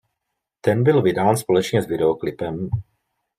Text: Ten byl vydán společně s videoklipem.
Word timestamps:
Ten 0.61 0.83
byl 0.83 1.01
vydán 1.01 1.37
společně 1.37 1.81
s 1.81 1.87
videoklipem. 1.87 2.69